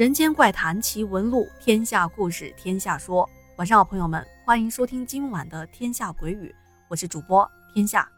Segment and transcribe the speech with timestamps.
[0.00, 3.28] 人间怪谈奇闻录，天下故事天下说。
[3.56, 6.48] 晚上好，朋友们，欢迎收听今晚的《天下鬼语》，
[6.88, 8.10] 我是主播天下。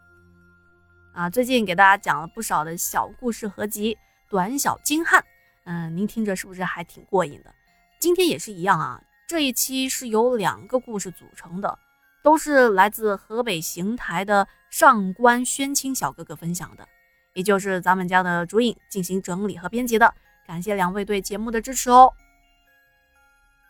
[1.12, 3.98] 啊，最近给大家讲了不少的小故事合集，
[4.30, 5.24] 短小精悍。
[5.64, 7.52] 嗯，您听着是不是还挺过瘾的？
[7.98, 9.02] 今天也是一样啊。
[9.26, 11.76] 这一期是由两个故事组成的，
[12.22, 16.86] 都是来自河北邢台的上官宣清小哥哥分享的，
[17.34, 20.14] 也就是咱们家的主影进行整理和编辑的。
[20.46, 22.12] 感谢两位对节目的支持哦。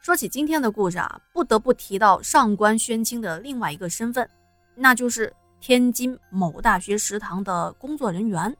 [0.00, 4.28] 说起今天的故事啊，不得不提到上官宣清的另外一个身份，
[4.74, 8.56] 那就是天津某大学食堂的工作人员。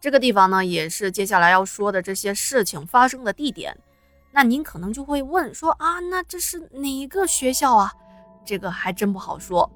[0.00, 3.76] 这个地方呢，也是接下来要说的这些事情发生的地点。
[4.30, 7.92] 那您可能就会问说啊，那这是哪个学校啊？
[8.44, 9.68] 这个还真不好说。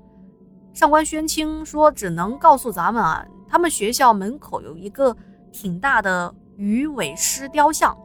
[0.72, 5.16] 上官宣清说，只能告诉咱们啊，他们学校门口有一个
[5.50, 6.32] 挺大的。
[6.60, 7.96] 鱼尾狮雕像，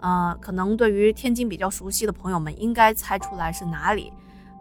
[0.00, 4.10] 呃，可能对于天津比较熟悉的朋友们，应该猜出来是哪里。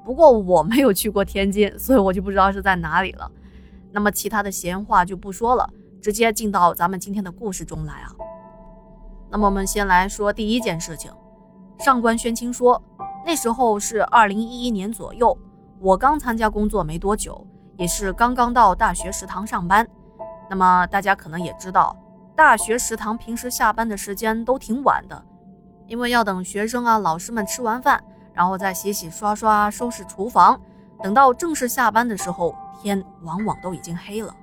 [0.04, 3.32] 不过我没有去过天津，所以我就不知道是在哪里了。
[3.94, 5.70] 那么其他的闲话就不说了，
[6.02, 8.12] 直接进到咱们今天的故事中来啊。
[9.30, 11.10] 那么我们先来说第一件事情。
[11.80, 12.84] 上官宣清说，
[13.26, 15.38] 那时候是二零一一年左右，
[15.80, 19.88] 我刚参加工作没多久，也是刚刚到大学食堂上班。
[20.50, 21.96] 那么大家可能也知道。
[22.40, 25.26] 大学食堂平时下班的时间都挺晚的，
[25.88, 30.58] 因为要等学生啊、老师们吃完饭，然后再洗洗刷刷、收拾厨房，
[31.04, 34.34] 等到正式下班的时候，天往往都已经黑了。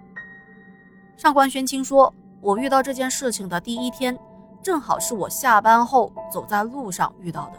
[1.17, 4.15] 上官宣清说：“我遇到这件事情的第一天，
[4.61, 7.53] 正好是我下班后走在路上遇到的。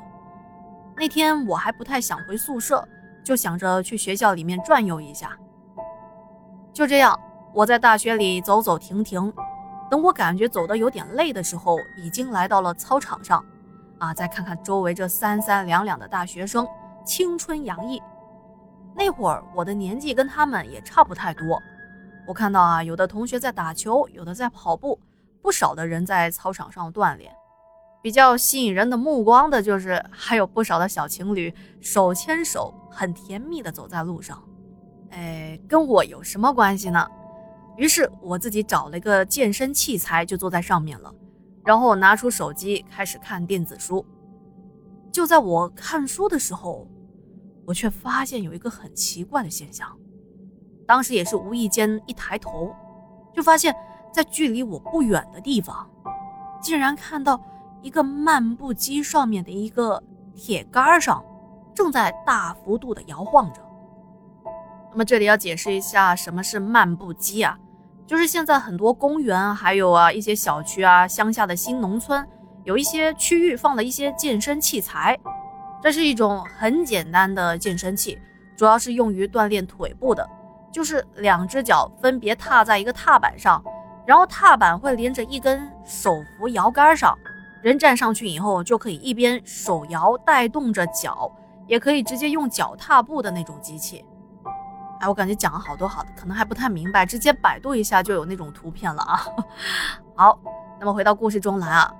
[0.95, 2.87] 那天我还不太想回宿舍，
[3.23, 5.35] 就想着去学校里面转悠一下。
[6.71, 7.19] 就这样，
[7.55, 9.33] 我在大学里走走停停。”
[9.89, 13.43] 等我感觉走得有点累的时候，已经来到了操场上，
[13.99, 16.67] 啊，再看看周围这三三两两的大学生，
[17.05, 18.01] 青春洋溢。
[18.95, 21.61] 那会儿我的年纪跟他们也差不太多。
[22.25, 24.99] 我看到啊，有的同学在打球，有的在跑步，
[25.41, 27.31] 不少的人在操场上锻炼。
[28.01, 34.41] 比较吸引人的目光的就是，还有不少的小情侣手牵手，很甜蜜的走在路上。
[35.11, 37.07] 哎，跟我有什么关系呢？
[37.77, 41.13] 于是我自己找了一个健身器材，就坐在上面了，
[41.63, 44.03] 然后拿出手机开始看电子书。
[45.11, 46.87] 就在我看书的时候，
[47.65, 49.95] 我却发现有一个很奇怪的现象。
[50.87, 52.73] 当时也是无意间一抬头，
[53.33, 53.75] 就发现，
[54.11, 55.87] 在距离我不远的地方，
[56.61, 57.39] 竟然看到
[57.81, 60.01] 一个漫步机上面的一个
[60.33, 61.23] 铁杆上，
[61.75, 63.61] 正在大幅度的摇晃着。
[64.91, 67.59] 那么这里要解释一下，什么是漫步机啊？
[68.07, 72.25] 就是现在很多公园，还有啊一些小区啊，乡下的新农村，
[72.63, 75.19] 有一些区域放了一些健身器材。
[75.83, 78.17] 这是一种很简单的健身器，
[78.55, 80.27] 主要是用于锻炼腿部的。
[80.71, 83.61] 就是两只脚分别踏在一个踏板上，
[84.05, 87.17] 然后踏板会连着一根手扶摇杆上，
[87.61, 91.29] 人站上去以后就可以一边手摇带动着脚，
[91.67, 94.05] 也可以直接用脚踏步的那种机器。
[94.99, 99.19] 哎，我感觉讲了好多好的，可能还不太明白，直接百度一下就有那种图片了啊。
[100.15, 100.39] 好，
[100.79, 101.93] 那么回到故事中来啊。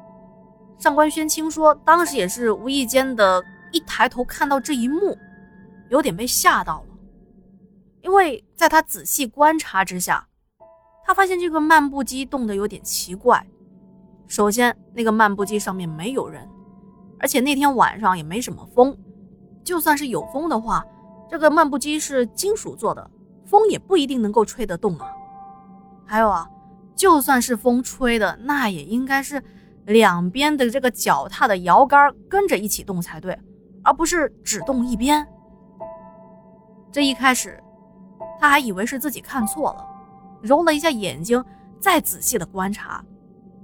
[0.79, 5.17] 上官宣清说，当时也是无意间的一抬头看到这一幕，
[5.89, 6.95] 有点被吓到了，
[8.01, 10.27] 因为在他仔细观察之下，
[11.05, 13.45] 他发现这个漫步机动得有点奇怪。
[14.27, 16.47] 首先，那个漫步机上面没有人，
[17.19, 18.97] 而且那天晚上也没什么风，
[19.63, 20.83] 就算是有风的话。
[21.29, 23.09] 这个漫步机是金属做的，
[23.45, 25.11] 风也不一定能够吹得动啊。
[26.05, 26.49] 还有啊，
[26.95, 29.43] 就算是风吹的，那也应该是
[29.85, 33.37] 两边的这个脚踏的摇杆跟着一起动才对，
[33.83, 35.27] 而不是只动一边。
[36.91, 37.61] 这一开始，
[38.39, 39.85] 他还以为是自己看错了，
[40.41, 41.43] 揉了一下眼睛，
[41.79, 43.03] 再仔细的观察，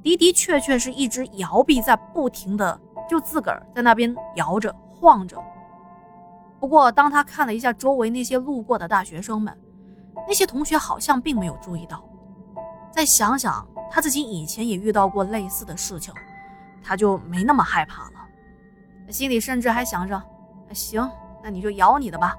[0.04, 2.80] 的的确确是一只摇臂在不停的
[3.10, 5.42] 就自个儿在那边摇着晃着。
[6.64, 9.54] 不过，当他看了一下周围那些路过的大学生们，
[10.26, 12.02] 那些同学好像并没有注意到。
[12.90, 16.14] 再想想他自己以前也遇到过类似的事情，
[16.82, 19.12] 他就没那么害怕了。
[19.12, 20.24] 心里甚至还想着：
[20.72, 21.12] 行，
[21.44, 22.34] 那你就摇你的吧，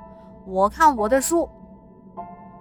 [0.47, 1.47] 我看我的书。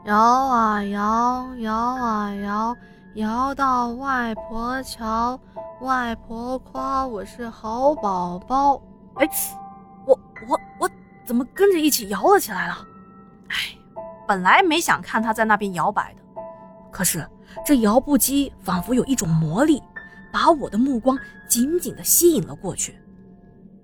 [0.04, 2.76] 摇啊摇，摇啊摇，
[3.16, 5.40] 摇到外婆桥，
[5.80, 8.82] 外婆夸我是好宝宝。
[9.14, 9.26] 哎，
[10.06, 10.20] 我
[10.50, 10.90] 我我。
[11.26, 12.88] 怎么跟着一起摇了起来了？
[13.50, 13.56] 哎，
[14.28, 16.22] 本来没想看他在那边摇摆的，
[16.92, 17.28] 可是
[17.66, 19.82] 这摇步机仿佛有一种魔力，
[20.32, 21.18] 把我的目光
[21.48, 22.98] 紧紧地吸引了过去。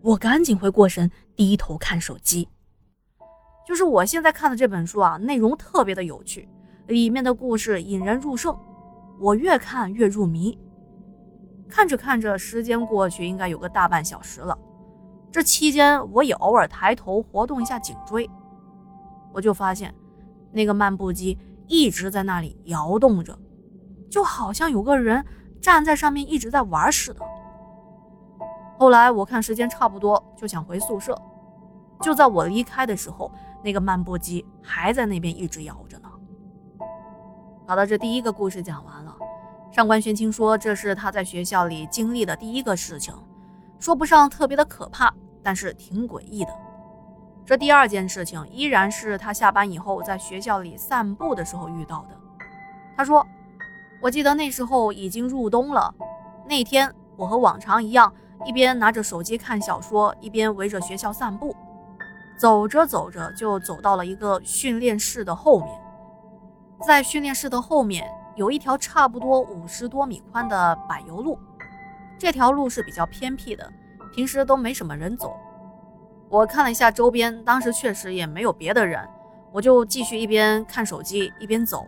[0.01, 2.47] 我赶紧回过神，低头看手机。
[3.68, 6.50] 就是我现在看的这本书啊，内容特别的有趣，
[6.88, 8.57] 里面的故事引人入胜，
[9.19, 10.57] 我越看越入迷。
[11.68, 14.57] 看着看着，时间过去应该有个大半小时了。
[15.31, 18.30] 这期间，我也偶尔抬头活动一下颈椎，
[19.31, 19.94] 我就发现
[20.52, 21.38] 那个漫步机
[21.68, 23.38] 一直在那里摇动着，
[24.10, 25.24] 就好像有个人
[25.62, 27.22] 站在上面一直在玩似的。
[28.78, 31.16] 后来我看时间差不多，就想回宿舍。
[32.02, 33.30] 就在我离开的时候，
[33.62, 36.10] 那个漫步机还在那边一直摇着呢。
[37.68, 39.16] 好的，这第一个故事讲完了。
[39.70, 43.14] 上官玄清说，这是他在学校里经历的第一个事情，
[43.80, 46.52] 说不上特别的可怕，但是挺诡异的。
[47.46, 52.16] 这第二件事情依然是他下班以后在学校里散步的时候遇到的。
[52.96, 53.26] 他说
[54.02, 55.94] ：“我记得那时候已经入冬了，
[56.46, 58.14] 那天我和往常一样，
[58.46, 61.56] 一边拿着手机看小说，一边围着学校散步。
[62.38, 65.70] 走着走着，就走到了一个训练室的后面，
[66.86, 71.38] 在训练室的后面。”有一条差不多五十多米宽的柏油路，
[72.19, 73.71] 这条路是比较偏僻的，
[74.13, 75.36] 平时都没什么人走。
[76.30, 79.07] 我看了一下周边，当时确实也没有别的人，
[79.51, 81.86] 我就继续一边看手机一边走。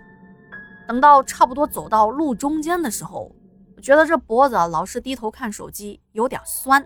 [0.87, 3.31] 等到差不多走到路中间的时候，
[3.75, 6.83] 我觉得这脖子老是低头看手机有点酸，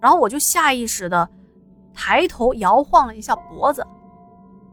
[0.00, 1.28] 然后我就下意识的
[1.94, 3.86] 抬头摇晃了一下脖子。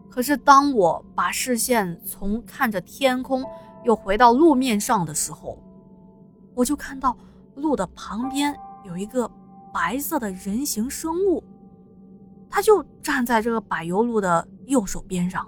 [0.09, 3.45] 可是当我把视线从看着天空。
[3.85, 5.57] 又回到路面上的时候，
[6.56, 7.18] 我就看到
[7.55, 9.29] 路的旁边有一个
[9.73, 11.44] 白色的人形生物，
[12.50, 15.47] 他就站在这个柏油路的右手边上。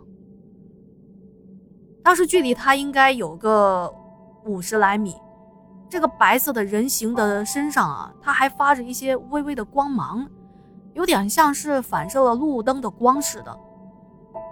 [2.03, 3.91] 当时距离他应该有个
[4.45, 5.15] 五十来米。
[5.87, 10.27] 这个白色的人形的身上啊，它还发着一些微微的光芒，
[10.93, 13.59] 有点像是反射了路灯的光似的。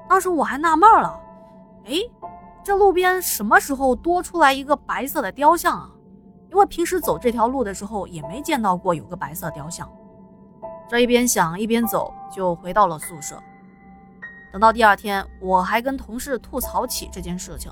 [0.07, 1.19] 当时我还纳闷了，
[1.85, 1.93] 哎。
[2.65, 5.91] 这路边什么时候多出来一个白色的雕像啊？
[6.53, 9.89] 因为平时走这条路的时候也没见到过有个白色雕像。
[10.87, 13.41] 这一边想一边走，就回到了宿舍。
[14.51, 17.71] 等到第二天，我还跟同事吐槽起这件事情。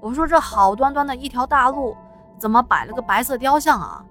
[0.00, 1.96] 我说：“这好端端的一条大路，
[2.38, 4.04] 怎么摆了个白色雕像啊？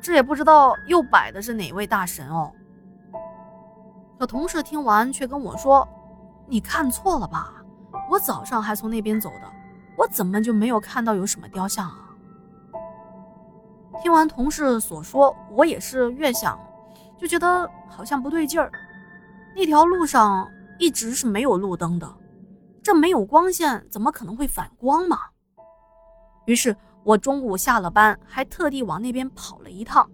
[0.00, 2.50] 这也不知道又摆的是哪位大神哦。”
[4.18, 5.86] 可同事听完却跟我说
[6.48, 7.52] ：“你看错了吧？”
[8.08, 9.52] 我早上还从那边走的，
[9.98, 11.98] 我怎么就没有看到有什么雕像啊？
[14.04, 16.60] 听完同事所说，我也是越想，
[17.18, 18.70] 就觉得好像不对劲儿。
[19.56, 20.46] 那条路上
[20.78, 22.14] 一直是没有路灯的，
[22.82, 25.20] 这没有光线，怎么可能会反光嘛？
[26.44, 30.06] 于是我中午下了班，还特地往那边跑了一趟。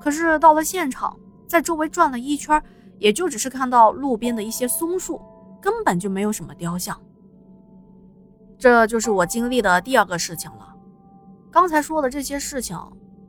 [0.00, 1.18] 可是到了现场，
[1.48, 2.62] 在周围转了一圈，
[3.00, 5.20] 也就只是看到路边的一些松树。
[5.60, 6.96] 根本就没有什么雕像，
[8.56, 10.68] 这就是我经历的第二个事情了。
[11.50, 12.78] 刚才说的这些事情，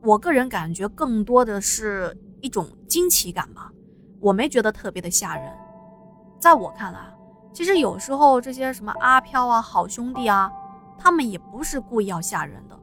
[0.04, 3.72] 我个人感觉更多的是一种惊奇感吧，
[4.20, 5.54] 我没觉得特别的吓人。
[6.40, 7.00] 在我看来，
[7.54, 10.52] 其实有时候这些什么阿飘啊、好兄弟啊，
[10.98, 12.76] 他们也不是故意要吓人的，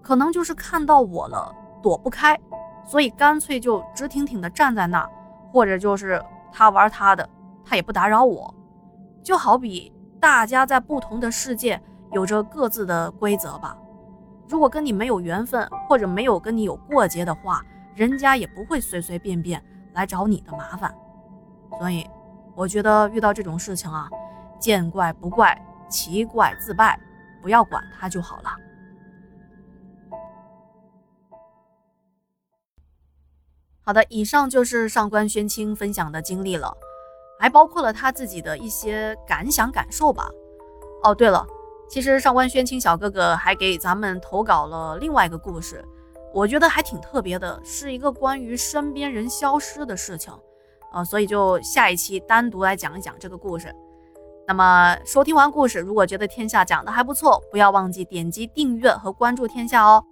[0.00, 1.52] 可能就是看到我了
[1.82, 2.38] 躲不开，
[2.84, 5.04] 所以干脆就直挺挺的站在那，
[5.52, 7.28] 或者就是他玩他的，
[7.64, 8.54] 他也不打扰我。
[9.24, 13.76] 就好比大家在不同的世界有着各自的规则吧。
[14.48, 17.62] 如果跟你没有缘分，或者没有跟你有过节的话，
[17.94, 19.62] 人家也不会随随便便
[19.92, 20.94] 来找你的麻烦。
[21.78, 22.08] 所以，
[22.54, 24.08] 我觉得遇到这种事情啊，
[24.58, 25.56] 见怪不怪，
[25.88, 26.98] 奇怪自败，
[27.42, 28.50] 不要管他就好了。
[33.84, 36.74] 好的，以上就是上官宣清分享的经历了。
[37.40, 40.28] 还包括了他自己的一些感想感受吧。
[41.04, 41.46] 哦，对了，
[41.88, 45.84] 其实上官宣清小哥哥还给咱们投稿了另外一个故事，
[46.34, 50.32] 我觉得还挺特别的，是一个关于身边人消失的事情。
[50.92, 53.74] 呃，所以就下一期单独来讲一讲这个故事。
[54.46, 60.02] 那么收听完故事，如果觉得天下讲的还不错，不要忘记点击订阅和关注天下哦。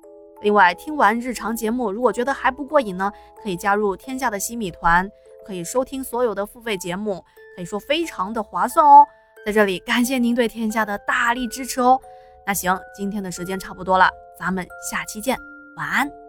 [0.42, 3.11] 另外，听完日常节目，如果觉得还不过瘾呢，
[3.42, 5.09] 可以加入天下的洗米团。
[5.47, 9.06] 可以收听所有的付费节目，可以说非常的划算哦。
[9.47, 12.00] 在这里感谢您对天下的大力支持哦。
[12.45, 15.38] 那行，今天的时间差不多了，咱们下期见，
[15.76, 16.25] 晚安。